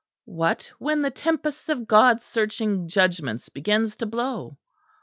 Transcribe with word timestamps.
What 0.25 0.71
when 0.79 1.03
the 1.03 1.11
tempest 1.11 1.69
of 1.69 1.85
God's 1.85 2.23
searching 2.23 2.87
judgments 2.87 3.49
begins 3.49 3.95
to 3.97 4.07
blow? 4.07 4.57